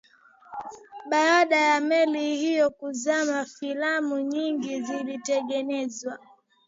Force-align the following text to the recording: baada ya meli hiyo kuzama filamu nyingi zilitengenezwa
baada 1.09 1.55
ya 1.57 1.81
meli 1.81 2.37
hiyo 2.37 2.69
kuzama 2.69 3.45
filamu 3.45 4.19
nyingi 4.19 4.81
zilitengenezwa 4.81 6.19